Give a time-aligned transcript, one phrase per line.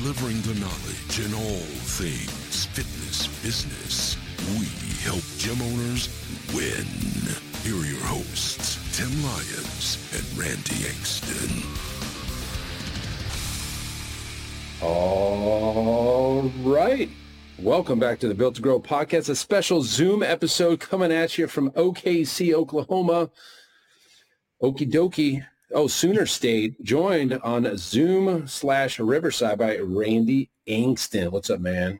[0.00, 1.62] delivering the knowledge in all
[1.94, 4.16] things fitness business.
[4.58, 4.66] We
[5.04, 6.08] help gym owners
[6.52, 6.84] win.
[7.62, 11.62] Here are your hosts, Tim Lyons and Randy Engston.
[14.82, 17.08] All right.
[17.60, 21.46] Welcome back to the Built to Grow podcast, a special Zoom episode coming at you
[21.46, 23.30] from OKC, Oklahoma.
[24.60, 25.46] Okie dokie.
[25.74, 31.32] Oh, Sooner State, joined on Zoom slash Riverside by Randy Angston.
[31.32, 31.98] What's up, man?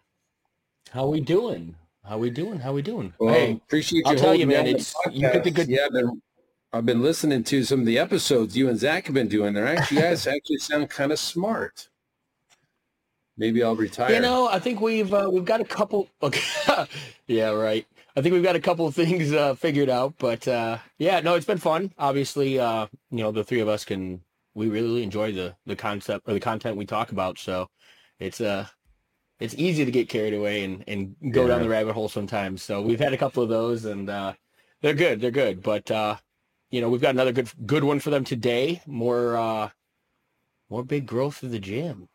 [0.91, 1.75] How we doing?
[2.05, 2.61] How we doing?
[2.61, 3.13] How we doing?
[3.19, 4.13] Well, hey, appreciate you.
[4.13, 4.69] I'll tell you, man.
[4.69, 5.67] It's you get the good.
[5.67, 6.23] Yeah, I've been,
[6.73, 9.55] I've been listening to some of the episodes you and Zach have been doing.
[9.55, 11.89] They're actually, you guys actually sound kind of smart.
[13.37, 14.15] Maybe I'll retire.
[14.15, 16.09] You know, I think we've uh, we've got a couple.
[16.23, 16.87] Okay.
[17.27, 17.89] yeah, right.
[18.17, 21.35] I think we've got a couple of things uh, figured out, but uh, yeah, no,
[21.35, 21.93] it's been fun.
[21.99, 24.23] Obviously, uh, you know, the three of us can
[24.55, 27.69] we really enjoy the the concept or the content we talk about, so
[28.21, 28.67] it's uh
[29.41, 31.49] it's easy to get carried away and and go Yeah.
[31.49, 32.63] down the rabbit hole sometimes.
[32.63, 34.35] So we've had a couple of those, and uh,
[34.81, 35.21] they're good.
[35.21, 36.17] They're good, but uh,
[36.71, 38.81] you know, we've got another good good one for them today.
[38.87, 39.71] More uh,
[40.71, 42.09] more big growth of the gym.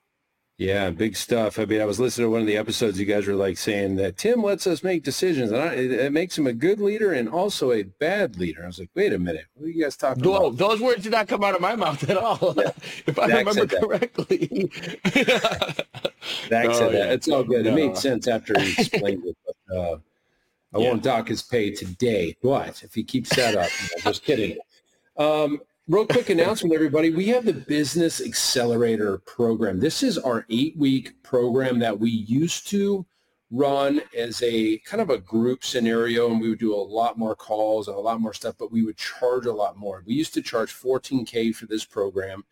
[0.59, 1.57] Yeah, big stuff.
[1.57, 2.99] I mean, I was listening to one of the episodes.
[2.99, 6.11] You guys were like saying that Tim lets us make decisions, and I, it, it
[6.11, 8.63] makes him a good leader and also a bad leader.
[8.65, 10.57] I was like, wait a minute, what are you guys talking Whoa, about?
[10.57, 12.59] those words did not come out of my mouth at all.
[12.59, 14.69] if I Zach remember correctly.
[15.05, 17.13] Zach Oh, said that.
[17.13, 17.65] It's all good.
[17.65, 17.75] It No.
[17.77, 19.37] made sense after he explained it.
[19.45, 19.97] But, uh,
[20.75, 20.89] I Yeah.
[20.89, 23.69] won't dock his pay today, but if he keeps that up,
[24.03, 24.57] just kidding.
[25.15, 27.09] Um, real quick announcement, everybody.
[27.09, 29.79] We have the Business Accelerator program.
[29.79, 33.07] This is our eight-week program that we used to
[33.49, 37.35] run as a kind of a group scenario, and we would do a lot more
[37.35, 40.03] calls and a lot more stuff, but we would charge a lot more.
[40.05, 42.45] We used to charge 14K for this program.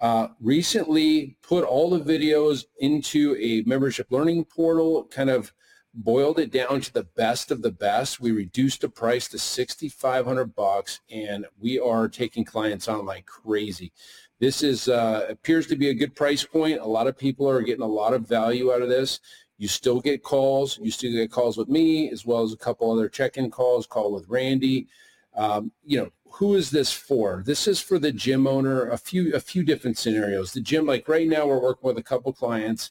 [0.00, 5.52] Uh, recently put all the videos into a membership learning portal, kind of
[5.94, 8.20] boiled it down to the best of the best.
[8.20, 13.92] We reduced the price to 6,500 bucks and we are taking clients on like crazy.
[14.40, 16.80] This is, uh, appears to be a good price point.
[16.80, 19.20] A lot of people are getting a lot of value out of this.
[19.58, 20.78] You still get calls.
[20.82, 24.12] You still get calls with me as well as a couple other check-in calls, call
[24.12, 24.88] with Randy.
[25.36, 27.42] Um, you know, who is this for?
[27.46, 28.88] This is for the gym owner.
[28.88, 30.52] A few a few different scenarios.
[30.52, 32.90] The gym, like right now, we're working with a couple clients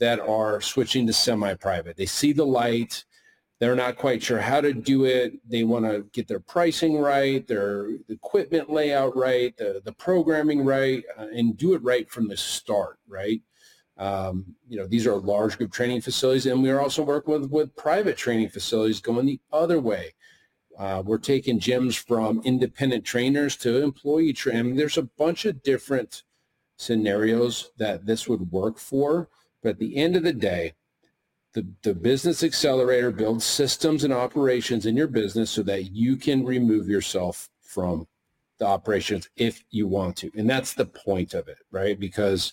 [0.00, 1.96] that are switching to semi-private.
[1.96, 3.04] They see the light.
[3.60, 5.34] They're not quite sure how to do it.
[5.48, 11.04] They want to get their pricing right, their equipment layout right, the, the programming right,
[11.18, 13.42] uh, and do it right from the start, right?
[13.98, 17.50] Um, you know, these are large group training facilities, and we are also working with,
[17.50, 20.14] with private training facilities going the other way.
[20.78, 24.76] Uh, we're taking gyms from independent trainers to employee training.
[24.76, 26.22] There's a bunch of different
[26.78, 29.28] scenarios that this would work for.
[29.62, 30.74] But at the end of the day,
[31.52, 36.44] the, the business accelerator builds systems and operations in your business so that you can
[36.44, 38.06] remove yourself from
[38.58, 40.30] the operations if you want to.
[40.36, 41.98] And that's the point of it, right?
[41.98, 42.52] Because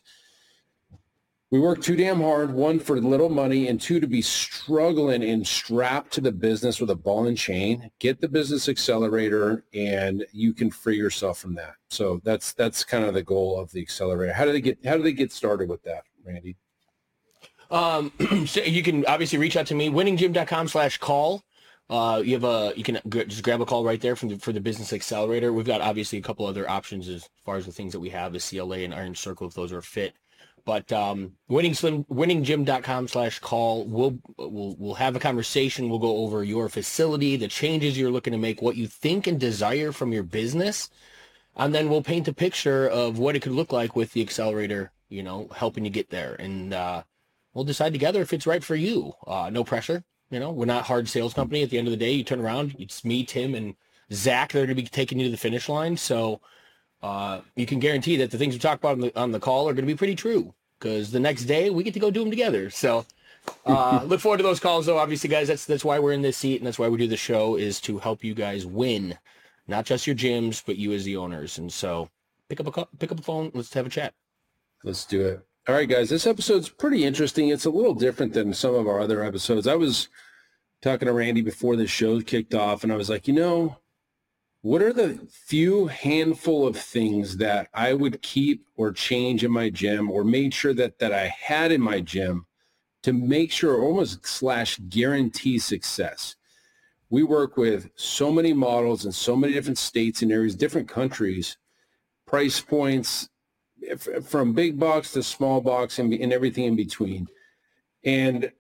[1.50, 5.48] we work too damn hard, one for little money and two to be struggling and
[5.48, 7.90] strapped to the business with a ball and chain.
[8.00, 11.76] Get the business accelerator and you can free yourself from that.
[11.90, 14.34] So that's that's kind of the goal of the accelerator.
[14.34, 16.58] How do they get how do they get started with that, Randy?
[17.70, 18.12] Um,
[18.46, 21.44] so you can obviously reach out to me, winninggym.com slash call.
[21.90, 24.38] Uh, you have a, you can g- just grab a call right there from the,
[24.38, 25.54] for the business accelerator.
[25.54, 28.34] We've got obviously a couple other options as far as the things that we have,
[28.34, 30.14] the CLA and Iron Circle, if those are fit.
[30.66, 33.86] But um, winning slim, winninggym.com slash call.
[33.86, 35.90] We'll, we'll, we'll have a conversation.
[35.90, 39.40] We'll go over your facility, the changes you're looking to make, what you think and
[39.40, 40.90] desire from your business.
[41.56, 44.92] And then we'll paint a picture of what it could look like with the accelerator,
[45.08, 46.36] you know, helping you get there.
[46.36, 47.04] And, uh,
[47.58, 49.14] we'll decide together if it's right for you.
[49.26, 50.04] Uh, no pressure.
[50.30, 51.64] You know, we're not hard sales company.
[51.64, 53.74] At the end of the day, you turn around, it's me, Tim, and
[54.14, 54.52] Zach.
[54.52, 55.98] They're going to be taking you to the finish line.
[55.98, 56.40] So
[57.02, 59.68] uh, you can guarantee that the things we talk about on the, on the call
[59.68, 62.20] are going to be pretty true because the next day we get to go do
[62.20, 62.70] them together.
[62.70, 63.08] So
[63.66, 65.00] uh, look forward to those calls, though.
[65.00, 67.18] Obviously, guys, that's that's why we're in this seat and that's why we do the
[67.18, 69.18] show is to help you guys win,
[69.68, 71.58] not just your gyms, but you as the owners.
[71.58, 72.08] And so
[72.50, 73.50] pick up a pick up a phone.
[73.56, 74.14] Let's have a chat.
[74.84, 75.47] Let's do it.
[75.68, 77.50] All right, guys, this episode's pretty interesting.
[77.50, 79.68] It's a little different than some of our other episodes.
[79.68, 80.08] I was
[80.82, 83.80] talking to Randy before the show kicked off, and I was like, you know,
[84.62, 89.70] what are the few handful of things that I would keep or change in my
[89.70, 92.46] gym or made sure that that I had in my gym
[93.04, 96.38] to make sure almost slash guarantee success?
[97.10, 101.58] We work with so many models in so many different states and areas, different countries,
[102.26, 103.28] price points,
[103.96, 107.28] from big box to small box and, and everything in between.
[108.04, 108.52] And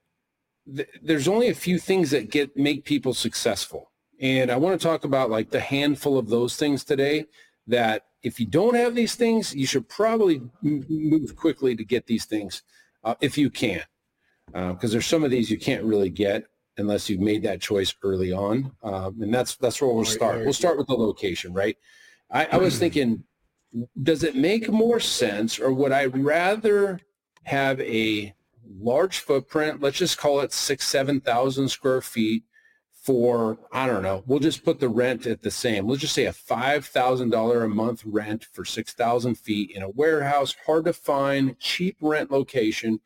[0.74, 3.92] th- there's only a few things that get make people successful.
[4.20, 7.26] And I want to talk about like the handful of those things today
[7.68, 12.26] that if you don't have these things, you should probably move quickly to get these
[12.26, 12.64] things
[13.04, 13.84] uh, if you can.
[14.48, 16.46] Because uh, there's some of these you can't really get
[16.78, 18.72] unless you've made that choice early on.
[18.84, 20.44] Um, and that's that's where we'll start.
[20.44, 21.78] We'll start with the location, right?
[22.32, 23.24] I, I was thinking
[24.02, 27.02] does it make more sense or would I rather
[27.44, 28.34] have a
[28.80, 32.44] large footprint, let's just call it six, 7,000 square feet
[32.92, 35.88] for, I don't know, we'll just put the rent at the same.
[35.88, 40.86] Let's just say a $5,000 a month rent for 6,000 feet in a warehouse, hard
[40.86, 43.00] to find, cheap rent location.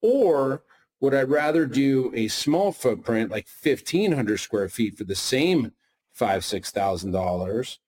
[0.00, 0.62] Or
[1.00, 5.72] would I rather do a small footprint, like 1,500 square feet for the same
[6.14, 7.78] five, $6,000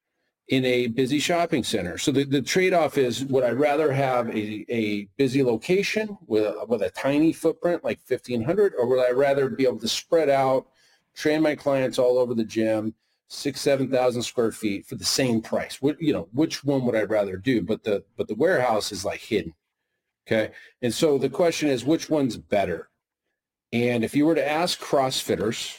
[0.48, 1.98] in a busy shopping center.
[1.98, 6.64] So the, the trade-off is would I rather have a, a busy location with a,
[6.66, 10.68] with a tiny footprint like 1500 or would I rather be able to spread out,
[11.14, 12.94] train my clients all over the gym,
[13.28, 15.82] six, 7,000 square feet for the same price?
[15.82, 17.62] What, you know, which one would I rather do?
[17.62, 19.52] But the, but the warehouse is like hidden.
[20.28, 20.52] Okay.
[20.82, 22.88] And so the question is which one's better?
[23.72, 25.76] And if you were to ask CrossFitters,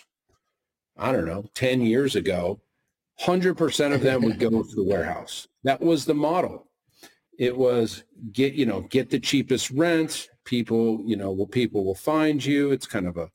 [0.98, 2.60] I don't know, 10 years ago,
[3.22, 5.48] 100% of them would go to the warehouse.
[5.64, 6.68] That was the model.
[7.38, 10.30] It was get, you know, get the cheapest rent.
[10.44, 12.72] People, you know, people will find you.
[12.72, 13.32] It's kind of a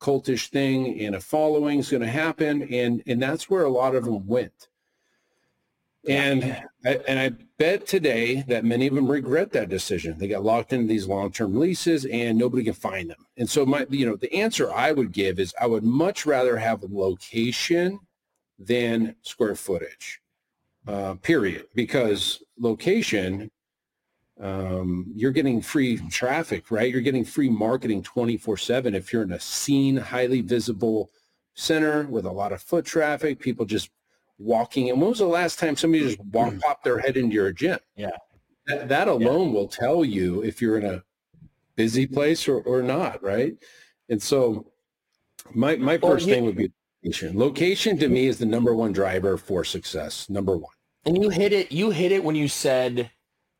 [0.00, 2.62] cultish thing and a following is going to happen.
[2.72, 4.68] And, and that's where a lot of them went.
[6.08, 10.16] And I, and I bet today that many of them regret that decision.
[10.16, 13.26] They got locked into these long-term leases and nobody can find them.
[13.36, 16.56] And so my, you know, the answer I would give is I would much rather
[16.56, 17.98] have a location
[18.58, 20.20] than square footage,
[20.86, 21.66] uh, period.
[21.74, 23.50] Because location,
[24.40, 26.90] um, you're getting free traffic, right?
[26.90, 31.10] You're getting free marketing 24 7 if you're in a seen, highly visible
[31.54, 33.90] center with a lot of foot traffic, people just
[34.38, 34.90] walking.
[34.90, 36.60] And when was the last time somebody just walk, mm.
[36.60, 37.78] pop their head into your gym?
[37.96, 38.10] Yeah.
[38.66, 39.54] That, that alone yeah.
[39.54, 41.02] will tell you if you're in a
[41.74, 43.54] busy place or, or not, right?
[44.08, 44.70] And so
[45.52, 46.70] my, my first thing would be
[47.08, 47.38] Location.
[47.38, 50.28] Location to me is the number one driver for success.
[50.28, 50.72] Number one.
[51.06, 51.72] And you hit it.
[51.72, 53.10] You hit it when you said,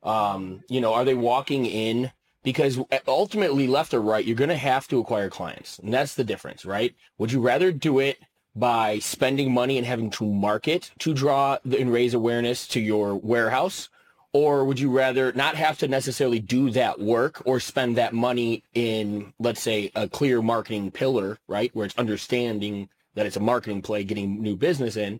[0.02, 2.12] um, you know, are they walking in?
[2.42, 6.24] Because ultimately, left or right, you're going to have to acquire clients, and that's the
[6.24, 6.94] difference, right?
[7.18, 8.18] Would you rather do it
[8.54, 13.88] by spending money and having to market to draw and raise awareness to your warehouse,
[14.32, 18.62] or would you rather not have to necessarily do that work or spend that money
[18.74, 23.82] in, let's say, a clear marketing pillar, right, where it's understanding that it's a marketing
[23.82, 25.18] play getting new business in,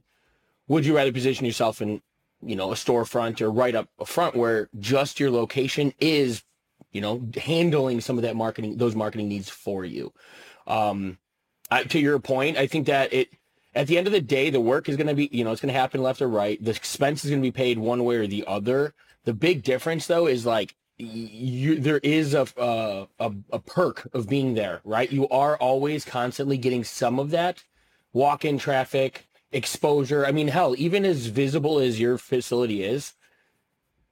[0.68, 2.00] would you rather position yourself in,
[2.40, 6.44] you know, a storefront or right up front where just your location is,
[6.92, 10.12] you know, handling some of that marketing, those marketing needs for you?
[10.68, 11.18] Um,
[11.72, 13.30] I, to your point, I think that it,
[13.74, 15.60] at the end of the day, the work is going to be, you know, it's
[15.60, 16.62] going to happen left or right.
[16.62, 18.94] The expense is going to be paid one way or the other.
[19.24, 24.28] The big difference though is like you, there is a, uh, a, a perk of
[24.28, 25.10] being there, right?
[25.10, 27.64] You are always constantly getting some of that
[28.12, 30.26] walk-in traffic, exposure.
[30.26, 33.14] I mean, hell, even as visible as your facility is,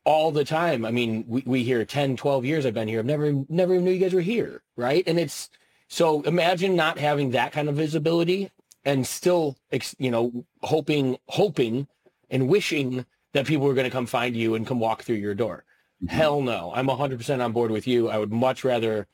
[0.07, 0.85] all the time.
[0.85, 3.01] I mean, we, we hear 10, 12 years I've been here.
[3.01, 4.63] I've never, never even knew you guys were here.
[4.77, 5.03] Right.
[5.07, 5.51] And it's,
[5.89, 8.51] so imagine not having that kind of visibility
[8.85, 9.57] and still,
[9.99, 11.89] you know, hoping, hoping
[12.31, 15.35] and wishing that people were going to come find you and come walk through your
[15.35, 15.65] door.
[16.03, 16.17] Mm-hmm.
[16.17, 16.73] Hell no.
[16.75, 18.09] I'm 100% on board with you.
[18.09, 19.09] I would much rather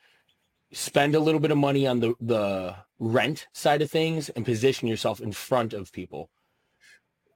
[0.72, 4.88] spend a little bit of money on the, the rent side of things and position
[4.88, 6.30] yourself in front of people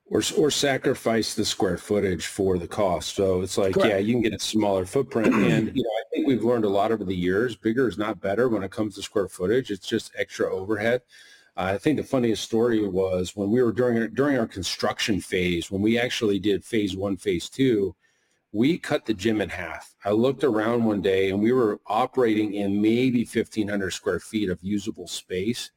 [0.09, 3.15] or or sacrifice the square footage for the cost.
[3.17, 3.89] So it's like, Correct.
[3.89, 6.69] yeah, you can get a smaller footprint, and you know, I think we've learned a
[6.69, 7.57] lot over the years.
[7.57, 9.71] Bigger is not better when it comes to square footage.
[9.71, 11.03] It's just extra overhead.
[11.57, 15.71] Uh, I think the funniest story was when we were during during our construction phase,
[15.71, 17.95] when we actually did phase one, phase two
[18.57, 19.95] we cut the gym in half.
[20.05, 24.63] I looked around one day and we were operating in maybe 1500 square feet of
[24.63, 25.71] usable space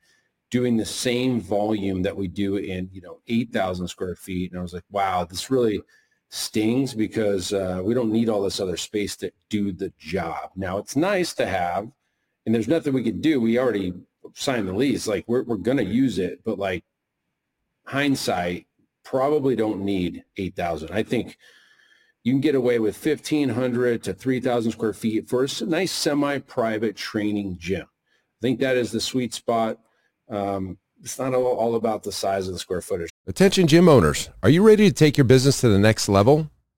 [0.50, 4.52] doing the same volume that we do in, you know, 8,000 square feet.
[4.52, 5.82] And I was like, wow, this really,
[6.30, 10.52] stings because uh, we don't need all this other space to do the job.
[10.56, 11.90] Now it's nice to have,
[12.46, 13.42] and there's nothing we can do.
[13.42, 13.94] We already
[14.36, 15.08] signed the lease.
[15.08, 16.84] Like we're, we're going to use it, but like
[17.86, 18.68] hindsight,
[19.04, 20.92] probably don't need 8,000.
[20.92, 21.38] I think
[22.24, 27.58] you can get away with 1,500 to 3,000 square feet for a nice semi-private training
[27.60, 27.84] gym.
[27.84, 29.80] I think that is the sweet spot.
[30.30, 33.10] Um, it's not all, all about the size of the square footage.
[33.28, 36.50] Attention gym owners, are you ready to take your business to the next level?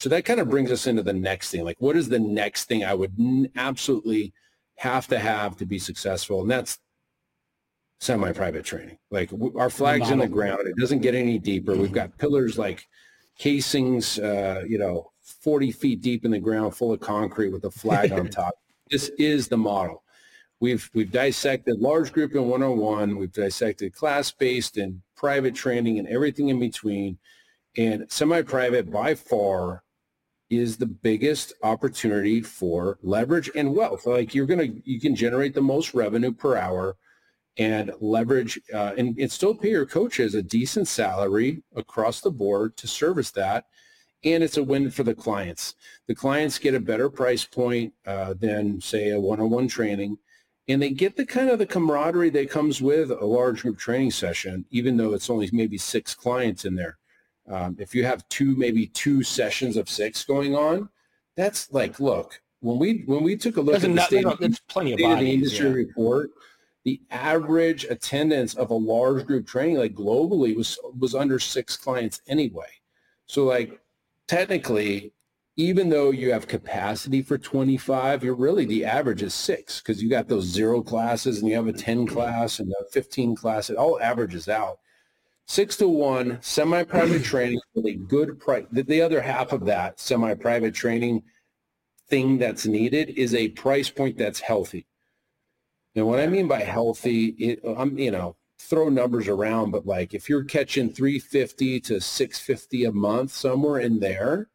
[0.00, 1.62] So that kind of brings us into the next thing.
[1.62, 3.14] Like, what is the next thing I would
[3.54, 4.32] absolutely
[4.76, 6.40] have to have to be successful?
[6.40, 6.78] And that's
[8.00, 8.96] semi-private training.
[9.10, 10.66] Like our flag's in the ground.
[10.66, 11.76] It doesn't get any deeper.
[11.76, 12.88] We've got pillars like
[13.38, 17.70] casings, uh, you know, 40 feet deep in the ground full of concrete with a
[17.70, 18.54] flag on top.
[18.90, 20.02] This is the model.
[20.60, 23.16] We've, we've dissected large group and one-on-one.
[23.16, 27.18] We've dissected class-based and private training and everything in between.
[27.76, 29.82] And semi-private by far
[30.50, 34.06] is the biggest opportunity for leverage and wealth.
[34.06, 36.96] Like you're to, you can generate the most revenue per hour
[37.56, 42.76] and leverage uh, and, and still pay your coaches a decent salary across the board
[42.78, 43.66] to service that.
[44.22, 45.76] And it's a win for the clients.
[46.06, 50.18] The clients get a better price point uh, than say a one-on-one training
[50.70, 54.12] and they get the kind of the camaraderie that comes with a large group training
[54.12, 56.99] session, even though it's only maybe six clients in there.
[57.50, 60.88] Um, if you have two, maybe two sessions of six going on,
[61.36, 64.36] that's like, look, when we when we took a look at the state, no,
[64.68, 65.74] plenty of, bodies, of the industry yeah.
[65.74, 66.30] report,
[66.84, 72.20] the average attendance of a large group training, like globally, was was under six clients
[72.28, 72.68] anyway.
[73.26, 73.80] So like
[74.26, 75.12] technically,
[75.56, 80.08] even though you have capacity for 25, you're really the average is six because you
[80.08, 83.70] got those zero classes and you have a 10 class and a 15 class.
[83.70, 84.78] It all averages out
[85.50, 88.64] six to one semi-private training with a good price.
[88.70, 91.24] The other half of that semi-private training
[92.08, 94.86] thing that's needed is a price point that's healthy.
[95.96, 100.14] And what I mean by healthy, it, I'm you know throw numbers around, but like
[100.14, 104.50] if you're catching 350 to 650 a month somewhere in there,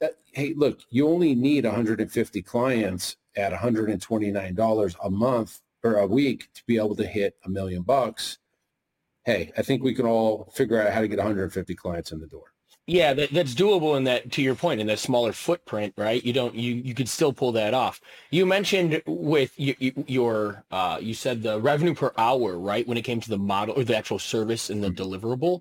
[0.00, 6.48] that, hey, look, you only need 150 clients at $129 a month or a week
[6.54, 8.38] to be able to hit a million bucks
[9.26, 12.28] hey, I think we can all figure out how to get 150 clients in the
[12.28, 12.44] door.
[12.86, 16.24] Yeah, that, that's doable in that, to your point, in that smaller footprint, right?
[16.24, 18.00] You don't, you, you could still pull that off.
[18.30, 19.74] You mentioned with you,
[20.06, 22.86] your, uh, you said the revenue per hour, right?
[22.86, 25.02] When it came to the model or the actual service and the mm-hmm.
[25.02, 25.60] deliverable,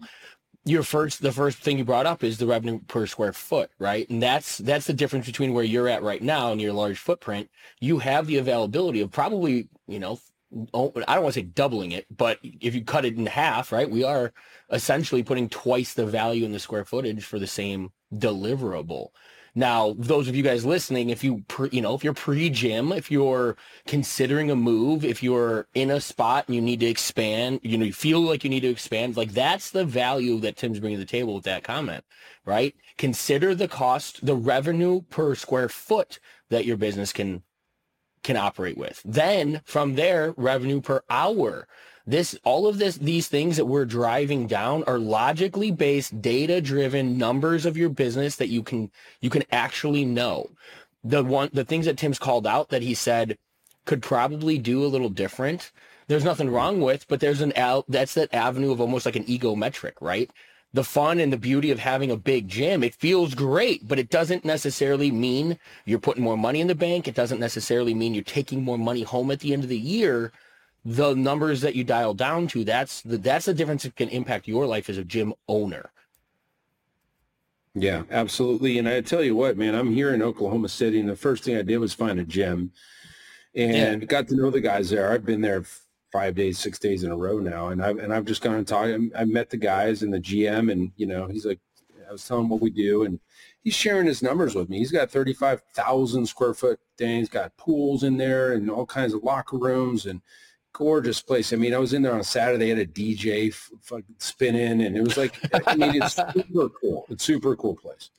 [0.66, 4.08] your first, the first thing you brought up is the revenue per square foot, right?
[4.12, 7.50] And that's, that's the difference between where you're at right now and your large footprint.
[7.80, 10.20] You have the availability of probably, you know,
[10.56, 13.90] I don't want to say doubling it, but if you cut it in half, right,
[13.90, 14.32] we are
[14.72, 19.10] essentially putting twice the value in the square footage for the same deliverable.
[19.58, 23.10] Now, those of you guys listening, if you pre, you know if you're pre-gym, if
[23.10, 23.56] you're
[23.88, 27.86] considering a move, if you're in a spot and you need to expand, you know
[27.86, 31.06] you feel like you need to expand, like that's the value that Tim's bringing to
[31.06, 32.04] the table with that comment,
[32.46, 32.76] right?
[32.98, 36.20] Consider the cost, the revenue per square foot
[36.50, 37.44] that your business can
[38.26, 39.02] can operate with.
[39.06, 41.68] Then from there, revenue per hour.
[42.08, 47.18] This, all of this, these things that we're driving down are logically based, data driven
[47.18, 48.92] numbers of your business that you can,
[49.22, 50.50] you can actually know.
[51.04, 53.38] The one, the things that Tim's called out that he said
[53.86, 55.72] could probably do a little different.
[56.08, 59.26] There's nothing wrong with, but there's an out, that's that avenue of almost like an
[59.28, 60.30] ego metric, right?
[60.76, 62.84] The fun and the beauty of having a big gym.
[62.84, 67.08] It feels great, but it doesn't necessarily mean you're putting more money in the bank.
[67.08, 70.34] It doesn't necessarily mean you're taking more money home at the end of the year.
[70.84, 74.50] The numbers that you dial down to, that's the that's the difference that can impact
[74.50, 75.92] your life as a gym owner.
[77.74, 78.78] Yeah, absolutely.
[78.78, 81.56] And I tell you what, man, I'm here in Oklahoma City, and the first thing
[81.56, 82.72] I did was find a gym
[83.56, 84.06] and yeah.
[84.06, 85.12] got to know the guys there.
[85.12, 85.64] I've been there
[86.16, 87.68] five days, six days in a row now.
[87.68, 88.90] And I've, and I've just gone and talked.
[89.18, 91.60] I met the guys and the GM and, you know, he's like,
[92.08, 93.20] I was telling him what we do and
[93.62, 94.78] he's sharing his numbers with me.
[94.78, 97.20] He's got 35,000 square foot thing.
[97.20, 100.22] He's got pools in there and all kinds of locker rooms and
[100.72, 101.52] gorgeous place.
[101.52, 103.70] I mean, I was in there on Saturday, had a DJ f-
[104.18, 107.06] spinning and it was like, I mean, it's super cool.
[107.10, 108.10] It's super cool place.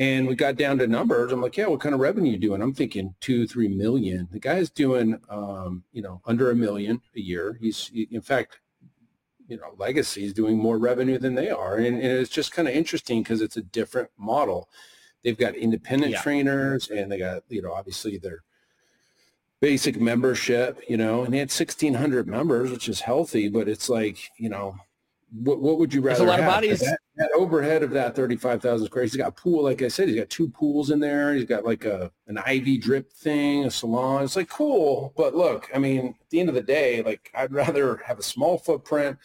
[0.00, 1.30] And we got down to numbers.
[1.30, 2.62] I'm like, yeah, what kind of revenue you doing?
[2.62, 4.28] I'm thinking two, three million.
[4.32, 7.58] The guy's doing, um, you know, under a million a year.
[7.60, 8.60] He's, in fact,
[9.46, 11.76] you know, Legacy is doing more revenue than they are.
[11.76, 14.70] And, and it's just kind of interesting because it's a different model.
[15.22, 16.22] They've got independent yeah.
[16.22, 18.42] trainers and they got, you know, obviously their
[19.60, 24.30] basic membership, you know, and they had 1600 members, which is healthy, but it's like,
[24.38, 24.76] you know,
[25.32, 26.12] what, what would you rather?
[26.12, 26.48] It's a lot have?
[26.48, 26.80] of bodies.
[26.80, 29.12] That, that, overhead of that 35,000 is crazy.
[29.12, 31.34] He's got a pool, like I said, he's got two pools in there.
[31.34, 34.24] He's got like a, an IV drip thing, a salon.
[34.24, 35.12] It's like cool.
[35.16, 38.22] But look, I mean, at the end of the day, like I'd rather have a
[38.22, 39.18] small footprint,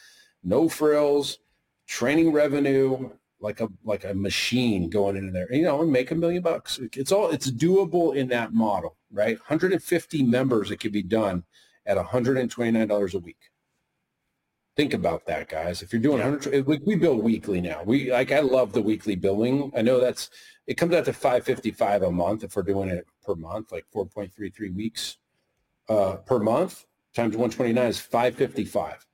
[0.44, 1.40] no frills,
[1.88, 3.10] training revenue,
[3.40, 6.80] like a like a machine going in there, you know, and make a million bucks.
[6.94, 9.38] It's all it's doable in that model, right?
[9.38, 11.44] 150 members, it could be done
[11.86, 13.38] at $129 a week.
[14.76, 15.82] Think about that, guys.
[15.82, 17.82] If you're doing 100, we, we bill weekly now.
[17.84, 19.72] We like I love the weekly billing.
[19.76, 20.30] I know that's
[20.68, 24.76] it comes out to 555 a month if we're doing it per month, like 4.33
[24.76, 25.18] weeks
[25.88, 29.08] uh, per month times 129 is 555.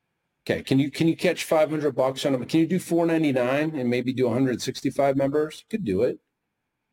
[0.43, 2.43] Okay, can you can you catch 500 bucks on them?
[2.45, 5.63] Can you do 499 and maybe do 165 members?
[5.69, 6.19] Could do it.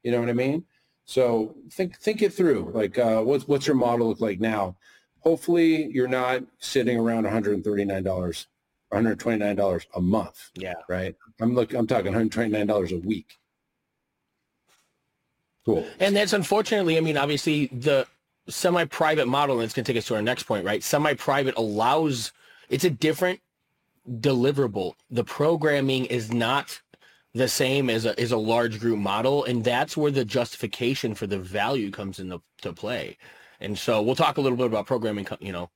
[0.03, 0.65] You know what I mean?
[1.07, 2.71] So think think it through.
[2.75, 4.77] Like, uh, what's what's your model look like now?
[5.21, 8.47] Hopefully, you're not sitting around 139 dollars,
[8.91, 10.51] 129 dollars a month.
[10.55, 10.75] Yeah.
[10.89, 11.15] Right.
[11.41, 11.75] I'm look.
[11.75, 13.37] I'm talking 129 dollars a week.
[15.65, 15.87] Cool.
[16.01, 16.97] And that's unfortunately.
[16.97, 18.07] I mean, obviously, the
[18.49, 20.83] semi-private model, and it's going to take us to our next point, right?
[20.83, 22.33] Semi-private allows
[22.71, 23.41] it's a different
[24.09, 24.95] deliverable.
[25.11, 26.81] The programming is not
[27.35, 29.45] the same as a, as a large group model.
[29.45, 33.17] And that's where the justification for the value comes into to play.
[33.61, 35.71] And so we'll talk a little bit about programming, you know.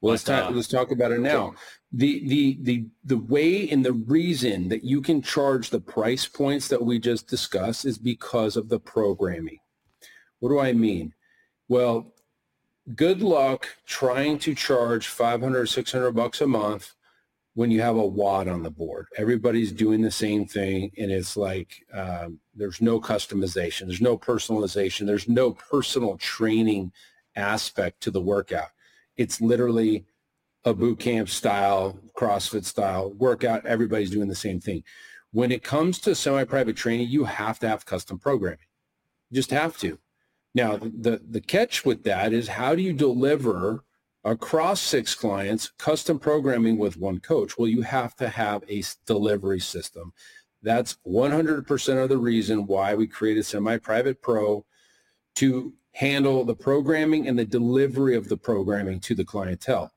[0.00, 1.54] Well, let's talk, uh, let's talk about it now.
[1.92, 6.68] The, the, the, the way and the reason that you can charge the price points
[6.68, 9.58] that we just discussed is because of the programming.
[10.38, 11.14] What do I mean?
[11.68, 12.14] Well,
[12.94, 16.94] good luck trying to charge 500 600 bucks a month
[17.54, 21.36] when you have a WOD on the board everybody's doing the same thing and it's
[21.36, 26.90] like um, there's no customization there's no personalization there's no personal training
[27.36, 28.70] aspect to the workout
[29.18, 30.06] it's literally
[30.64, 34.82] a boot camp style crossfit style workout everybody's doing the same thing
[35.32, 38.58] when it comes to semi-private training you have to have custom programming
[39.30, 39.98] you just have to
[40.54, 43.84] now, the, the catch with that is how do you deliver
[44.24, 47.56] across six clients custom programming with one coach?
[47.56, 50.12] Well, you have to have a delivery system.
[50.62, 54.64] That's 100% of the reason why we created Semi-Private Pro
[55.36, 59.92] to handle the programming and the delivery of the programming to the clientele.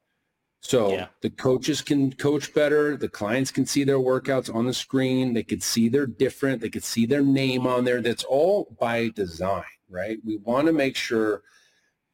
[0.63, 1.07] So yeah.
[1.21, 2.95] the coaches can coach better.
[2.95, 5.33] The clients can see their workouts on the screen.
[5.33, 6.61] They could see they're different.
[6.61, 8.01] They could see their name on there.
[8.01, 10.17] That's all by design right?
[10.25, 11.43] We want to make sure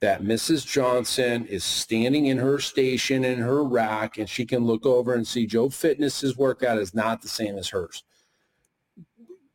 [0.02, 0.66] that Mrs.
[0.66, 5.26] Johnson is standing in her station in her rack and she can look over and
[5.26, 8.04] see Joe Fitness's workout is not the same as hers.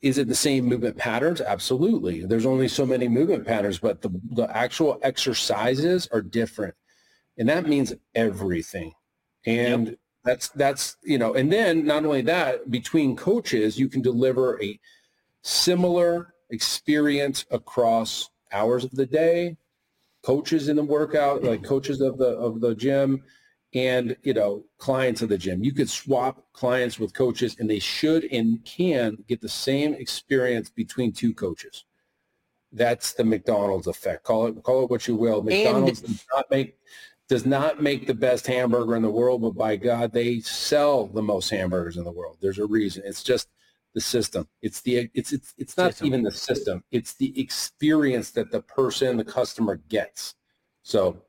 [0.03, 1.41] Is it the same movement patterns?
[1.41, 2.25] Absolutely.
[2.27, 6.75] There's only so many movement patterns, but the, the actual exercises are different.
[7.39, 8.93] And that means everything.
[9.47, 9.99] And yep.
[10.25, 14.79] that's, that's, you know, and then not only that, between coaches, you can deliver a
[15.43, 19.57] similar experience across hours of the day,
[20.23, 21.69] coaches in the workout, like mm-hmm.
[21.69, 23.23] coaches of the of the gym,
[23.75, 25.63] and you know clients of the gym.
[25.63, 30.71] You could swap clients with coaches, and they should and can get the same experience
[30.71, 31.85] between two coaches.
[32.73, 34.25] That's the McDonald's effect.
[34.25, 35.43] Call it call it what you will.
[35.43, 36.77] McDonald's and- does not make
[37.29, 41.23] does not make the best hamburger in the world, but by God, they sell the
[41.23, 42.37] most hamburgers in the world.
[42.41, 43.05] There's a reason.
[43.07, 43.49] It's just
[43.95, 44.49] the system.
[44.61, 46.07] It's the it's it's it's not system.
[46.07, 46.85] even the system.
[46.91, 50.35] It's the experience that the person, the customer gets.
[50.83, 51.23] So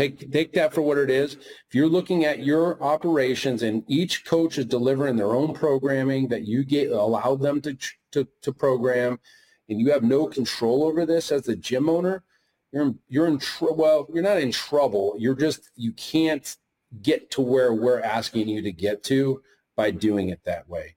[0.00, 1.34] take take that for what it is.
[1.34, 6.46] If you're looking at your operations and each coach is delivering their own programming that
[6.46, 7.76] you get allow them to
[8.12, 9.20] to to program
[9.68, 12.24] and you have no control over this as the gym owner,
[12.72, 15.14] you're you're in tr- well, you're not in trouble.
[15.18, 16.56] You're just you can't
[17.02, 19.42] get to where we're asking you to get to
[19.76, 20.96] by doing it that way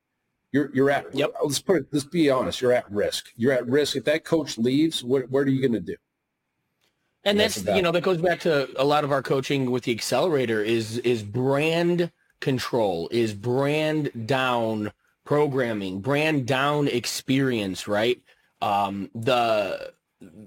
[0.51, 1.31] you're you're at yep.
[1.43, 4.57] let's put it let's be honest you're at risk you're at risk if that coach
[4.57, 5.95] leaves what what are you going to do
[7.25, 9.83] and that's, that's you know that goes back to a lot of our coaching with
[9.83, 14.91] the accelerator is is brand control is brand down
[15.23, 18.21] programming brand down experience right?
[18.61, 19.93] Um the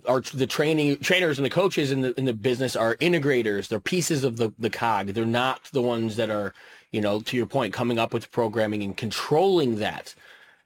[0.06, 3.68] our the training trainers and the coaches in the in the business are integrators.
[3.68, 5.08] They're pieces of the the cog.
[5.08, 6.54] They're not the ones that are
[6.92, 10.14] you know, to your point, coming up with programming and controlling that.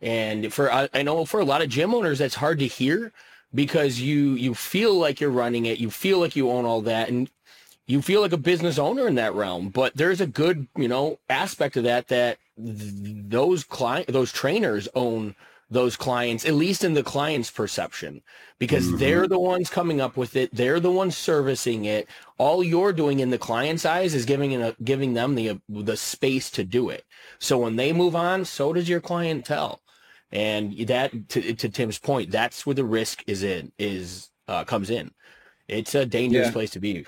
[0.01, 3.13] And for I, I know for a lot of gym owners, that's hard to hear
[3.55, 7.09] because you you feel like you're running it, you feel like you own all that,
[7.09, 7.31] and
[7.87, 9.69] you feel like a business owner in that realm.
[9.69, 12.77] But there's a good you know aspect of that that th-
[13.29, 15.35] those client those trainers own
[15.71, 18.23] those clients, at least in the client's perception,
[18.59, 18.97] because mm-hmm.
[18.97, 20.53] they're the ones coming up with it.
[20.53, 22.09] They're the ones servicing it.
[22.39, 26.51] All you're doing in the client's eyes is giving a, giving them the the space
[26.53, 27.05] to do it.
[27.39, 29.81] So when they move on, so does your clientele.
[30.33, 34.91] And that, to, to Tim's point, that's where the risk is in is uh, comes
[34.91, 35.11] in.
[35.69, 36.53] It's a dangerous yeah.
[36.53, 37.07] place to be.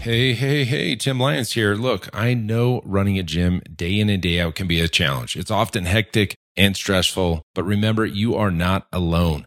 [0.00, 1.74] Hey, hey, hey, Tim Lyons here.
[1.74, 5.34] Look, I know running a gym day in and day out can be a challenge.
[5.34, 9.46] It's often hectic and stressful, but remember, you are not alone.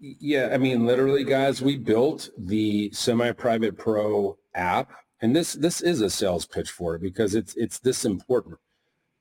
[0.00, 6.00] Yeah, I mean, literally, guys, we built the semi-private pro app, and this this is
[6.00, 8.58] a sales pitch for it because it's it's this important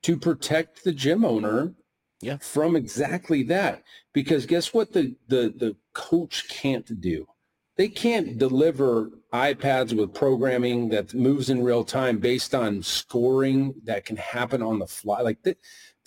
[0.03, 1.73] to protect the gym owner
[2.21, 2.37] yeah.
[2.37, 3.83] From exactly that.
[4.13, 7.27] Because guess what the, the, the coach can't do?
[7.75, 14.05] They can't deliver iPads with programming that moves in real time based on scoring that
[14.05, 15.21] can happen on the fly.
[15.21, 15.43] Like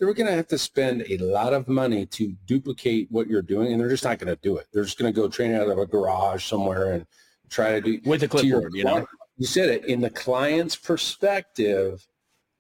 [0.01, 3.43] they, they're going to have to spend a lot of money to duplicate what you're
[3.43, 4.67] doing, and they're just not going to do it.
[4.73, 7.07] They're just going to go train out of a garage somewhere and
[7.49, 8.73] try to do with a clipboard.
[8.75, 12.07] You know, you said it in the client's perspective.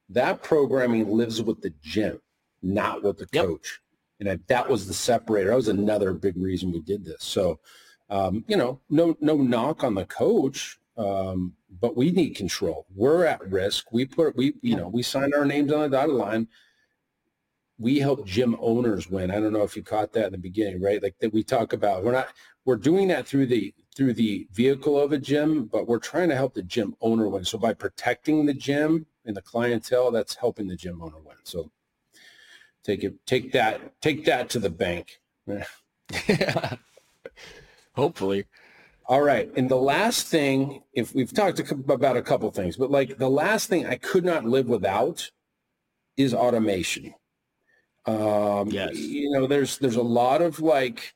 [0.08, 2.20] That programming lives with the gym
[2.62, 3.46] not with the yep.
[3.46, 3.80] coach.
[4.18, 5.50] And that was the separator.
[5.50, 7.22] That was another big reason we did this.
[7.24, 7.58] So,
[8.10, 12.86] um, you know, no no knock on the coach, um, but we need control.
[12.94, 13.92] We're at risk.
[13.92, 16.48] We put we you know we signed our names on the dotted line.
[17.80, 19.30] We help gym owners win.
[19.30, 21.02] I don't know if you caught that in the beginning, right?
[21.02, 22.04] Like that we talk about.
[22.04, 22.28] We're not
[22.64, 26.36] we're doing that through the through the vehicle of a gym, but we're trying to
[26.36, 27.44] help the gym owner win.
[27.44, 31.36] So by protecting the gym and the clientele, that's helping the gym owner win.
[31.44, 31.70] So
[32.82, 35.20] Take it, take that, take that to the bank.
[36.26, 36.76] yeah.
[37.94, 38.46] Hopefully.
[39.06, 39.50] All right.
[39.56, 43.68] And the last thing, if we've talked about a couple things, but like the last
[43.68, 45.30] thing I could not live without
[46.16, 47.14] is automation.
[48.06, 48.96] Um, yes.
[48.96, 51.14] You know, there's there's a lot of like,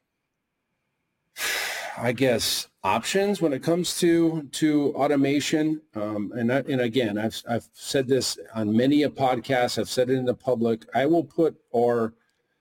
[1.97, 5.81] I guess, options when it comes to to automation.
[5.95, 9.79] Um, and I, and again, I've I've said this on many a podcast.
[9.79, 10.85] I've said it in the public.
[10.95, 12.15] I will put our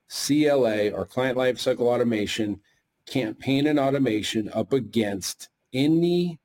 [0.09, 2.61] CLA, our client lifecycle automation
[3.05, 6.37] campaign and automation, up against anybody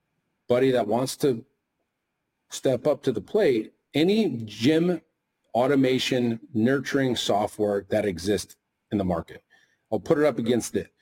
[0.73, 1.45] that wants to
[2.51, 3.73] step up to the plate.
[3.95, 5.01] Any gym
[5.59, 8.55] automation nurturing software that exists
[8.93, 9.43] in the market.
[9.91, 10.93] I'll put it up against it.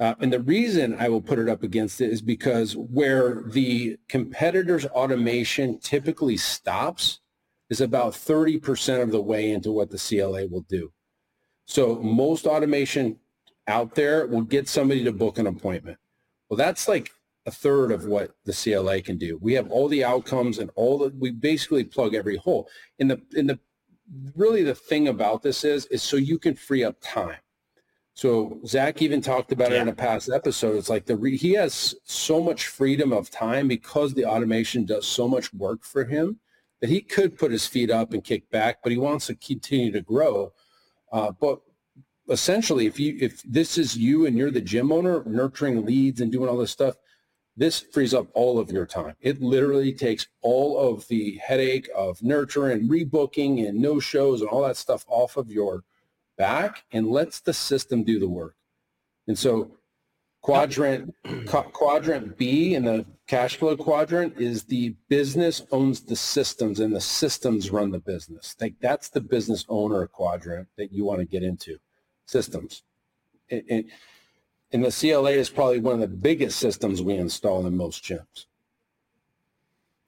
[0.00, 3.98] Uh, and the reason I will put it up against it is because where the
[4.08, 7.20] competitor's automation typically stops
[7.68, 10.90] is about 30% of the way into what the CLA will do.
[11.66, 13.18] So most automation
[13.66, 15.98] out there will get somebody to book an appointment.
[16.48, 17.10] Well, that's like
[17.46, 19.38] a third of what the CLA can do.
[19.40, 22.68] We have all the outcomes and all the, we basically plug every hole.
[22.98, 23.58] In the, in the,
[24.34, 27.38] really the thing about this is, is so you can free up time.
[28.14, 29.78] So Zach even talked about yeah.
[29.78, 30.76] it in a past episode.
[30.76, 35.06] It's like the re- he has so much freedom of time because the automation does
[35.06, 36.38] so much work for him
[36.80, 39.92] that he could put his feet up and kick back, but he wants to continue
[39.92, 40.52] to grow.
[41.12, 41.60] Uh, but
[42.28, 46.32] essentially, if you if this is you and you're the gym owner, nurturing leads and
[46.32, 46.96] doing all this stuff,
[47.56, 49.14] this frees up all of your time.
[49.20, 54.62] It literally takes all of the headache of nurturing, rebooking, and no shows and all
[54.62, 55.82] that stuff off of your
[56.36, 58.56] back and lets the system do the work.
[59.26, 59.70] And so
[60.42, 61.14] quadrant
[61.72, 67.00] quadrant B in the cash flow quadrant is the business owns the systems and the
[67.00, 68.54] systems run the business.
[68.60, 71.78] Like that's the business owner quadrant that you want to get into
[72.26, 72.82] systems.
[73.50, 73.84] And, and
[74.72, 78.46] the CLA is probably one of the biggest systems we install in most gyms.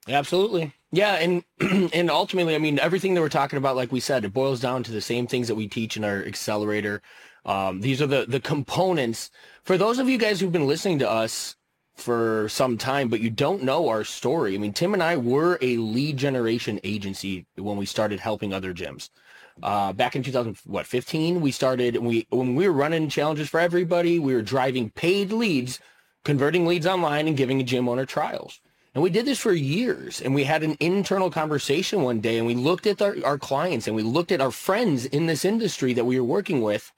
[0.07, 0.73] Absolutely.
[0.91, 1.43] Yeah, and
[1.93, 4.83] and ultimately, I mean, everything that we're talking about, like we said, it boils down
[4.83, 7.01] to the same things that we teach in our accelerator.
[7.45, 9.29] Um, these are the the components
[9.63, 11.55] for those of you guys who've been listening to us
[11.95, 14.55] for some time, but you don't know our story.
[14.55, 18.73] I mean, Tim and I were a lead generation agency when we started helping other
[18.73, 19.09] gyms.
[19.61, 21.97] Uh, back in 2015, we started.
[21.97, 25.79] We when we were running challenges for everybody, we were driving paid leads,
[26.23, 28.59] converting leads online, and giving a gym owner trials.
[28.95, 30.21] And we did this for years.
[30.21, 33.87] And we had an internal conversation one day, and we looked at our, our clients
[33.87, 36.91] and we looked at our friends in this industry that we were working with,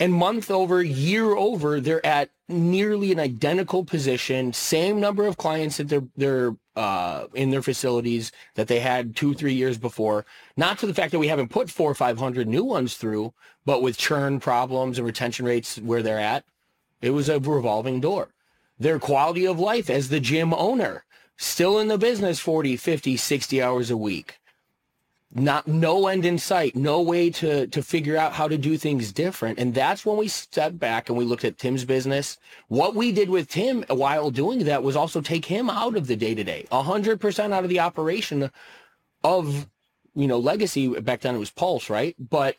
[0.00, 5.76] and month over, year over, they're at nearly an identical position, same number of clients
[5.76, 10.26] that they're they're uh, in their facilities that they had two, three years before.
[10.56, 13.32] Not to the fact that we haven't put four or five hundred new ones through,
[13.64, 16.44] but with churn problems and retention rates where they're at,
[17.00, 18.28] it was a revolving door.
[18.78, 21.04] Their quality of life as the gym owner,
[21.36, 24.40] still in the business 40, 50, 60 hours a week
[25.34, 29.12] not no end in sight, no way to to figure out how to do things
[29.12, 29.58] different.
[29.58, 32.38] And that's when we stepped back and we looked at Tim's business.
[32.68, 36.16] What we did with Tim while doing that was also take him out of the
[36.16, 38.50] day to day, hundred percent out of the operation
[39.24, 39.66] of
[40.14, 40.88] you know legacy.
[41.00, 42.14] Back then it was Pulse, right?
[42.18, 42.56] But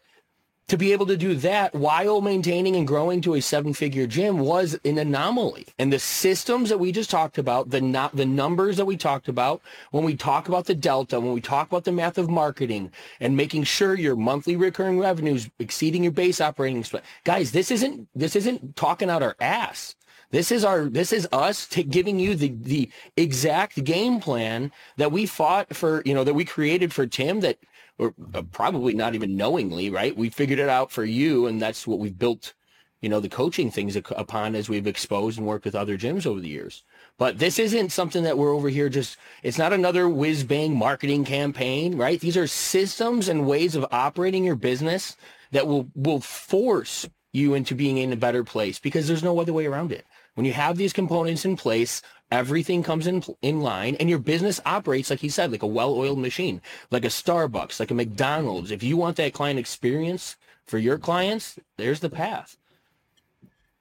[0.68, 4.80] to be able to do that while maintaining and growing to a seven-figure gym was
[4.84, 5.68] an anomaly.
[5.78, 9.28] And the systems that we just talked about, the not the numbers that we talked
[9.28, 12.92] about, when we talk about the delta, when we talk about the math of marketing
[13.20, 18.08] and making sure your monthly recurring revenues exceeding your base operating expense, guys, this isn't
[18.16, 19.96] this isn't talking out our ass.
[20.32, 25.12] This is our this is us t- giving you the the exact game plan that
[25.12, 27.60] we fought for, you know, that we created for Tim that
[27.98, 30.16] or uh, probably not even knowingly, right?
[30.16, 32.54] We figured it out for you, and that's what we've built,
[33.02, 36.40] you know, the coaching things upon as we've exposed and worked with other gyms over
[36.40, 36.84] the years.
[37.18, 41.24] But this isn't something that we're over here just, it's not another whiz bang marketing
[41.24, 42.20] campaign, right?
[42.20, 45.16] These are systems and ways of operating your business
[45.52, 49.54] that will, will force you into being in a better place because there's no other
[49.54, 50.06] way around it.
[50.36, 54.60] When you have these components in place, everything comes in in line and your business
[54.66, 58.72] operates like he said like a well-oiled machine like a starbucks like a mcdonald's.
[58.72, 62.58] If you want that client experience for your clients there's the path.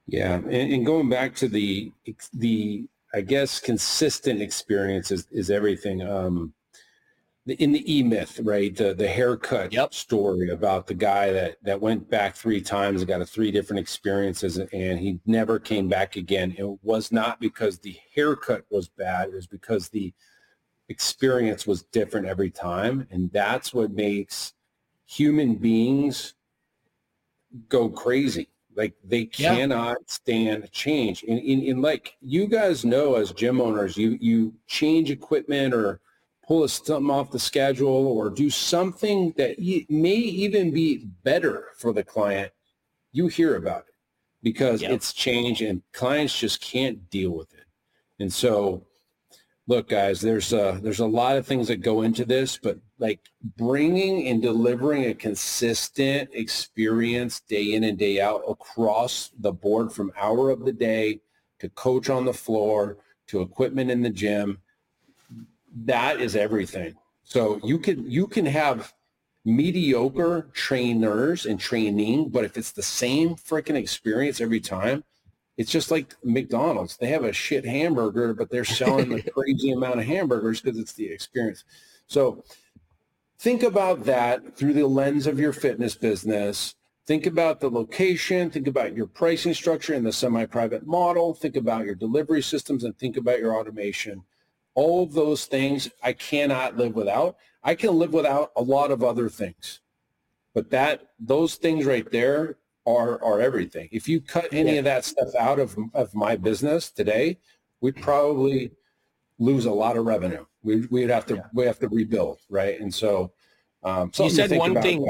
[0.06, 1.90] Yeah and, and going back to the
[2.34, 6.02] the i guess consistent experience is, is everything.
[6.02, 6.52] Um
[7.46, 8.74] in the E Myth, right?
[8.74, 9.92] The the haircut yep.
[9.92, 13.80] story about the guy that that went back three times and got a three different
[13.80, 16.54] experiences, and he never came back again.
[16.56, 20.14] It was not because the haircut was bad; it was because the
[20.88, 24.54] experience was different every time, and that's what makes
[25.06, 26.34] human beings
[27.68, 28.48] go crazy.
[28.74, 29.54] Like they yeah.
[29.54, 31.24] cannot stand change.
[31.28, 36.00] And in like you guys know, as gym owners, you you change equipment or
[36.46, 42.04] pull something off the schedule or do something that may even be better for the
[42.04, 42.52] client,
[43.12, 43.94] you hear about it
[44.42, 44.90] because yep.
[44.92, 47.64] it's changed and clients just can't deal with it.
[48.20, 48.86] And so,
[49.66, 53.20] look, guys, there's a, there's a lot of things that go into this, but like
[53.56, 60.12] bringing and delivering a consistent experience day in and day out across the board from
[60.16, 61.20] hour of the day
[61.60, 64.58] to coach on the floor to equipment in the gym
[65.74, 66.94] that is everything.
[67.24, 68.92] So you can you can have
[69.44, 75.04] mediocre trainers and training, but if it's the same freaking experience every time,
[75.56, 76.96] it's just like McDonald's.
[76.96, 80.94] They have a shit hamburger, but they're selling a crazy amount of hamburgers because it's
[80.94, 81.64] the experience.
[82.06, 82.44] So
[83.38, 86.74] think about that through the lens of your fitness business.
[87.06, 91.84] Think about the location, think about your pricing structure in the semi-private model, think about
[91.84, 94.24] your delivery systems, and think about your automation
[94.74, 97.36] all of those things I cannot live without.
[97.62, 99.80] I can live without a lot of other things.
[100.54, 103.88] But that those things right there are are everything.
[103.90, 107.38] If you cut any of that stuff out of of my business today,
[107.80, 108.72] we'd probably
[109.38, 110.44] lose a lot of revenue.
[110.62, 111.46] We we'd have to yeah.
[111.52, 112.80] we have to rebuild, right?
[112.80, 113.32] And so
[113.82, 115.06] um, you said one thing.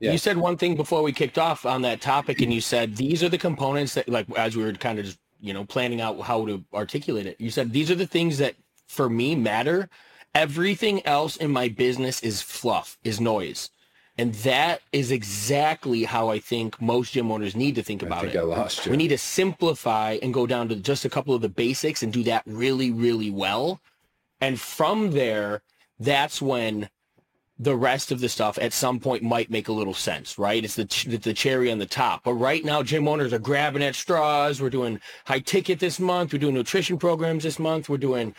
[0.00, 0.12] Yeah.
[0.12, 3.22] You said one thing before we kicked off on that topic, and you said these
[3.22, 6.20] are the components that, like, as we were kind of just, you know, planning out
[6.20, 7.40] how to articulate it.
[7.40, 8.54] You said these are the things that
[8.94, 9.88] for me matter.
[10.34, 13.70] Everything else in my business is fluff, is noise.
[14.16, 18.34] And that is exactly how I think most gym owners need to think about think
[18.34, 18.38] it.
[18.38, 18.92] I lost you.
[18.92, 22.12] We need to simplify and go down to just a couple of the basics and
[22.12, 23.80] do that really, really well.
[24.40, 25.62] And from there,
[25.98, 26.88] that's when
[27.58, 30.64] the rest of the stuff at some point might make a little sense, right?
[30.64, 32.24] It's the the cherry on the top.
[32.24, 34.60] But right now, gym owners are grabbing at straws.
[34.60, 36.32] We're doing high ticket this month.
[36.32, 37.88] We're doing nutrition programs this month.
[37.88, 38.34] We're doing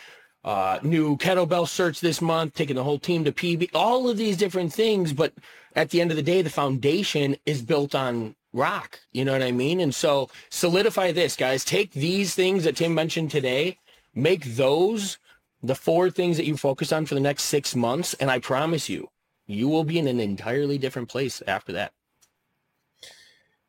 [0.46, 4.36] uh, new kettlebell search this month, taking the whole team to PB, all of these
[4.36, 5.12] different things.
[5.12, 5.34] But
[5.74, 9.00] at the end of the day, the foundation is built on rock.
[9.12, 9.80] You know what I mean?
[9.80, 11.64] And so solidify this, guys.
[11.64, 13.78] Take these things that Tim mentioned today,
[14.14, 15.18] make those
[15.62, 18.14] the four things that you focus on for the next six months.
[18.14, 19.08] And I promise you,
[19.48, 21.92] you will be in an entirely different place after that.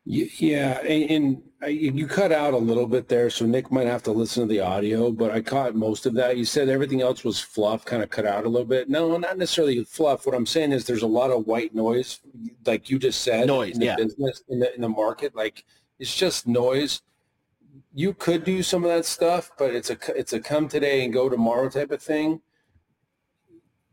[0.10, 4.44] Yeah, and, you cut out a little bit there, so Nick might have to listen
[4.44, 5.12] to the audio.
[5.12, 6.38] But I caught most of that.
[6.38, 8.90] You said everything else was fluff, kind of cut out a little bit.
[8.90, 10.26] No, not necessarily fluff.
[10.26, 12.22] What I'm saying is there's a lot of white noise,
[12.66, 13.96] like you just said, noise in the yeah.
[13.98, 15.36] business in the in the market.
[15.36, 15.66] Like
[16.00, 17.02] it's just noise.
[17.94, 21.14] You could do some of that stuff, but it's a it's a come today and
[21.14, 22.40] go tomorrow type of thing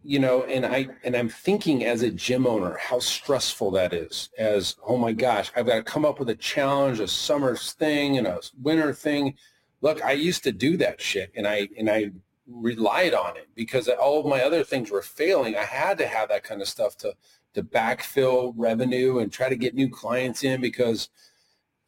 [0.05, 4.29] you know, and I and I'm thinking as a gym owner how stressful that is.
[4.39, 8.19] As oh my gosh, I've got to come up with a challenge, a summer thing
[8.19, 9.37] and a winter thing.
[9.81, 12.13] Look, I used to do that shit, and I and I
[12.47, 15.57] relied on it because all of my other things were failing.
[15.57, 17.15] I had to have that kind of stuff to
[17.55, 21.09] to backfill revenue and try to get new clients in because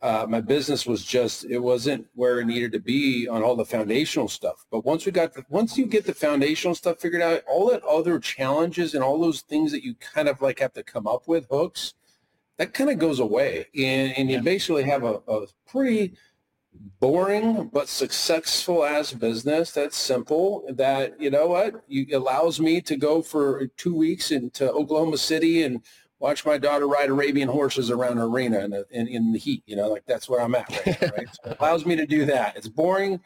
[0.03, 3.65] uh, my business was just it wasn't where it needed to be on all the
[3.65, 4.67] foundational stuff.
[4.71, 7.83] But once we got the, once you get the foundational stuff figured out all that
[7.85, 11.27] other challenges and all those things that you kind of like have to come up
[11.27, 11.95] with hooks
[12.59, 13.67] that kind of goes away.
[13.77, 16.15] And, and you basically have a, a pretty
[17.01, 22.99] boring but successful as business that's simple that you know what you allows me to
[22.99, 25.81] go for two weeks into oklahoma city and
[26.19, 29.63] watch my daughter ride Arabian horses around an arena in, the, in, in the heat.
[29.67, 31.29] You know, like that's where I'm at right now, right?
[31.33, 32.57] so it allows me to do that.
[32.57, 33.21] It's boring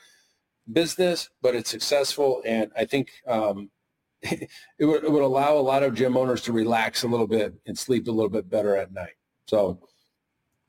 [0.72, 2.42] business, but it's successful.
[2.44, 3.70] And I think um,
[4.22, 4.48] it,
[4.80, 7.78] would, it would allow a lot of gym owners to relax a little bit and
[7.78, 9.14] sleep a little bit better at night.
[9.46, 9.80] So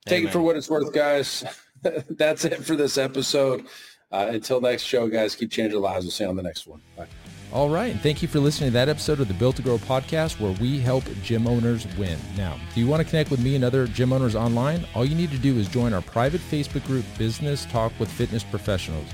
[0.06, 0.30] take Amen.
[0.30, 1.44] it for what it's worth, guys.
[2.10, 3.68] that's it for this episode.
[4.12, 6.04] Uh, until next show, guys, keep changing lives.
[6.04, 6.82] We'll see you on the next one.
[6.98, 7.08] Bye.
[7.52, 7.92] All right.
[7.92, 10.54] And thank you for listening to that episode of the Built to Grow podcast where
[10.54, 12.18] we help gym owners win.
[12.38, 14.86] Now, do you want to connect with me and other gym owners online?
[14.96, 18.44] All you need to do is join our private Facebook group, Business Talk with Fitness
[18.44, 19.08] Professionals.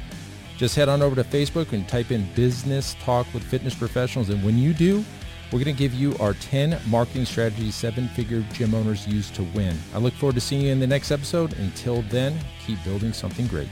[0.55, 4.29] Just head on over to Facebook and type in Business Talk with Fitness Professionals.
[4.29, 5.03] And when you do,
[5.51, 9.43] we're going to give you our 10 marketing strategies seven figure gym owners use to
[9.55, 9.75] win.
[9.95, 11.53] I look forward to seeing you in the next episode.
[11.57, 13.69] Until then, keep building something great.